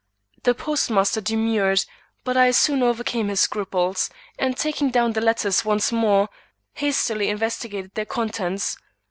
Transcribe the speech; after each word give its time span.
The 0.41 0.55
postmaster 0.55 1.21
demurred, 1.21 1.85
but 2.23 2.35
I 2.35 2.49
soon 2.49 2.81
overcame 2.81 3.27
his 3.27 3.41
scruples; 3.41 4.09
and 4.39 4.57
taking 4.57 4.89
down 4.89 5.13
the 5.13 5.21
letters 5.21 5.63
once 5.63 5.91
more, 5.91 6.27
hastily 6.73 7.29
investigated 7.29 7.93
their 7.93 8.05
contents. 8.07 8.77